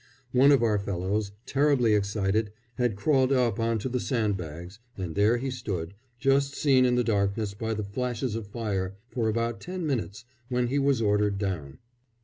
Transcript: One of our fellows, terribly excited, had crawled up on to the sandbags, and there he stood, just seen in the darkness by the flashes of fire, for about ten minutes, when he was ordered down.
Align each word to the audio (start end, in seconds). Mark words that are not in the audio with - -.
One 0.31 0.51
of 0.51 0.63
our 0.63 0.79
fellows, 0.79 1.31
terribly 1.45 1.93
excited, 1.93 2.51
had 2.79 2.95
crawled 2.95 3.31
up 3.31 3.59
on 3.59 3.77
to 3.77 3.87
the 3.87 3.99
sandbags, 3.99 4.79
and 4.97 5.13
there 5.13 5.37
he 5.37 5.51
stood, 5.51 5.93
just 6.17 6.55
seen 6.55 6.85
in 6.85 6.95
the 6.95 7.03
darkness 7.03 7.53
by 7.53 7.75
the 7.75 7.83
flashes 7.83 8.33
of 8.33 8.47
fire, 8.47 8.95
for 9.09 9.29
about 9.29 9.61
ten 9.61 9.85
minutes, 9.85 10.25
when 10.49 10.69
he 10.69 10.79
was 10.79 11.03
ordered 11.03 11.37
down. 11.37 11.77